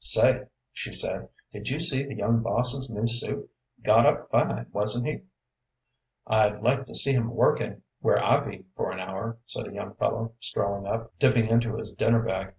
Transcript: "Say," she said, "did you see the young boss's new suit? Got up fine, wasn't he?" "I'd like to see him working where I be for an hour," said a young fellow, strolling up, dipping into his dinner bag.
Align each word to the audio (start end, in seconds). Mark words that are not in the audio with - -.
"Say," 0.00 0.42
she 0.72 0.92
said, 0.92 1.28
"did 1.52 1.68
you 1.68 1.78
see 1.78 2.02
the 2.02 2.16
young 2.16 2.40
boss's 2.42 2.90
new 2.90 3.06
suit? 3.06 3.48
Got 3.84 4.06
up 4.06 4.28
fine, 4.28 4.66
wasn't 4.72 5.06
he?" 5.06 5.22
"I'd 6.26 6.62
like 6.62 6.86
to 6.86 6.96
see 6.96 7.12
him 7.12 7.30
working 7.32 7.80
where 8.00 8.18
I 8.18 8.40
be 8.40 8.64
for 8.74 8.90
an 8.90 8.98
hour," 8.98 9.38
said 9.46 9.68
a 9.68 9.72
young 9.72 9.94
fellow, 9.94 10.32
strolling 10.40 10.88
up, 10.88 11.16
dipping 11.20 11.46
into 11.46 11.76
his 11.76 11.92
dinner 11.92 12.22
bag. 12.22 12.54